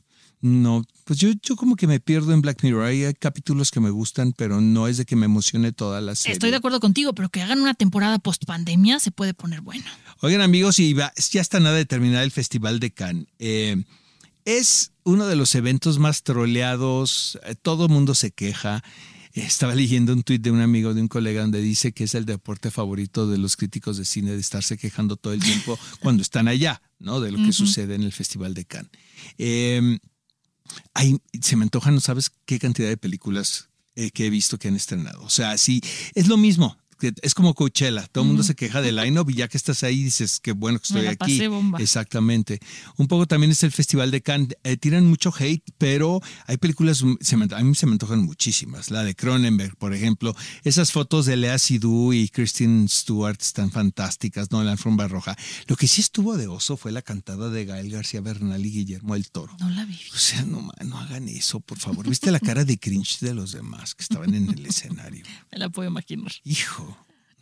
[0.43, 2.83] No, pues yo, yo como que me pierdo en Black Mirror.
[2.85, 6.33] Hay capítulos que me gustan, pero no es de que me emocione toda la serie.
[6.33, 9.83] Estoy de acuerdo contigo, pero que hagan una temporada post pandemia se puede poner bueno.
[10.21, 13.27] Oigan amigos, y va- ya está nada de terminar el Festival de Cannes.
[13.37, 13.83] Eh,
[14.45, 18.83] es uno de los eventos más troleados, eh, todo el mundo se queja.
[19.33, 22.25] Estaba leyendo un tuit de un amigo, de un colega, donde dice que es el
[22.25, 26.47] deporte favorito de los críticos de cine, de estarse quejando todo el tiempo cuando están
[26.47, 27.19] allá, ¿no?
[27.21, 28.91] De lo que sucede en el Festival de Cannes.
[29.37, 29.99] Eh,
[30.93, 34.67] hay- se me antoja, no sabes qué cantidad de películas eh, que he visto que
[34.69, 35.21] han estrenado.
[35.23, 35.81] O sea, sí,
[36.15, 36.77] es lo mismo.
[37.21, 40.03] Es como Coachella, todo el mundo se queja del line-up y ya que estás ahí
[40.03, 41.17] dices que bueno que estoy Me la aquí.
[41.37, 41.79] pasé bomba.
[41.79, 42.59] Exactamente.
[42.97, 44.55] Un poco también es el Festival de Cannes.
[44.63, 48.19] Eh, tiran mucho hate, pero hay películas, mm, se me- a mí se me antojan
[48.23, 48.91] muchísimas.
[48.91, 50.35] La de Cronenberg, por ejemplo.
[50.63, 54.63] Esas fotos de Lea Seydoux y Kristen Stewart están fantásticas, ¿no?
[54.63, 55.35] La alfombra roja.
[55.67, 59.15] Lo que sí estuvo de oso fue la cantada de Gael García Bernal y Guillermo
[59.15, 59.55] el Toro.
[59.59, 59.99] No la vi.
[60.13, 62.07] O sea, no, no hagan eso, por favor.
[62.09, 65.23] ¿Viste la cara de cringe de los demás que estaban en el escenario?
[65.51, 66.31] Me la puedo imaginar.
[66.43, 66.90] Hijo,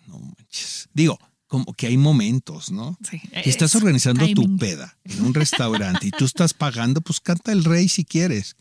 [0.10, 0.90] no manches.
[0.94, 1.18] Digo,
[1.48, 2.96] como que hay momentos, ¿no?
[3.10, 7.20] Sí, Si estás es organizando tu peda en un restaurante y tú estás pagando, pues
[7.20, 8.56] canta el rey si quieres.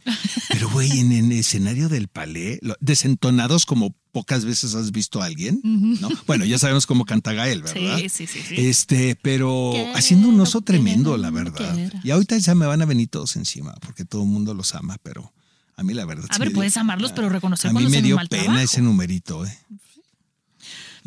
[0.48, 5.60] Pero, güey, en el escenario del palé, desentonados como pocas veces has visto a alguien,
[5.62, 6.08] ¿no?
[6.26, 7.98] Bueno, ya sabemos cómo canta Gael, ¿verdad?
[7.98, 8.54] Sí, sí, sí, sí.
[8.56, 11.74] Este, pero Quiero, haciendo un oso tremendo, la verdad.
[11.74, 12.00] quiero.
[12.02, 14.96] Y ahorita ya me van a venir todos encima, porque todo el mundo los ama,
[15.02, 15.34] pero
[15.76, 16.24] a mí la verdad.
[16.30, 18.58] A sí ver, dio- puedes amarlos, pero reconocer A mí me dio pena trabajo.
[18.60, 19.58] ese numerito, ¿eh?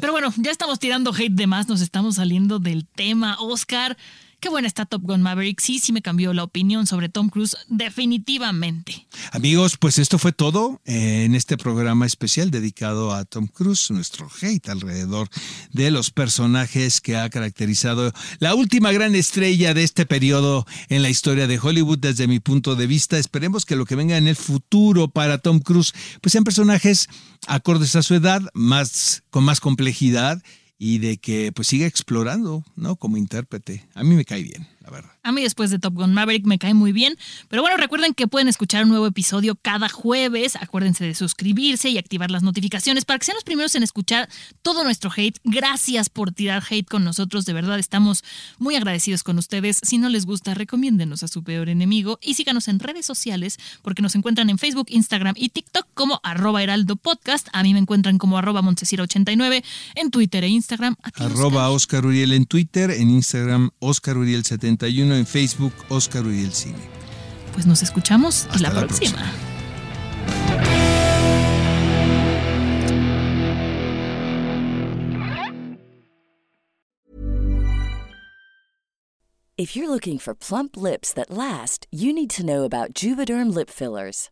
[0.02, 3.38] Pero bueno, ya estamos tirando hate de más, nos estamos saliendo del tema.
[3.40, 3.98] Oscar,
[4.42, 5.62] qué buena está Top Gun Maverick.
[5.62, 9.08] Sí, sí me cambió la opinión sobre Tom Cruise, definitivamente.
[9.32, 14.28] Amigos, pues esto fue todo eh, en este programa especial dedicado a Tom Cruise, nuestro
[14.42, 15.30] hate alrededor
[15.72, 21.10] de los personajes que ha caracterizado la última gran estrella de este periodo en la
[21.10, 23.20] historia de Hollywood desde mi punto de vista.
[23.20, 27.08] Esperemos que lo que venga en el futuro para Tom Cruise pues sean personajes
[27.46, 30.42] acordes a su edad, más con más complejidad
[30.84, 32.96] y de que pues siga explorando, ¿no?
[32.96, 33.86] Como intérprete.
[33.94, 35.12] A mí me cae bien, la verdad.
[35.24, 37.16] A mí después de Top Gun Maverick me cae muy bien.
[37.48, 40.56] Pero bueno, recuerden que pueden escuchar un nuevo episodio cada jueves.
[40.56, 44.28] Acuérdense de suscribirse y activar las notificaciones para que sean los primeros en escuchar
[44.64, 45.38] todo nuestro hate.
[45.44, 47.46] Gracias por tirar hate con nosotros.
[47.46, 48.24] De verdad, estamos
[48.58, 49.80] muy agradecidos con ustedes.
[49.84, 54.02] Si no les gusta, recomiéndenos a su peor enemigo y síganos en redes sociales porque
[54.02, 57.48] nos encuentran en Facebook, Instagram y TikTok como arroba heraldo podcast.
[57.54, 59.64] A mí me encuentran como arroba montesira89
[59.96, 60.96] en Twitter e Instagram.
[61.16, 61.92] Arroba Oscar.
[61.92, 64.46] Oscar Uriel en Twitter, en Instagram Oscar Uriel
[64.78, 66.78] 71, en Facebook Oscar Uriel Cine.
[67.54, 69.18] Pues nos escuchamos Hasta la, la próxima.
[69.18, 70.82] próxima.
[79.58, 83.70] If you're looking for plump lips that last, you need to know about Juvederm lip
[83.70, 84.30] fillers.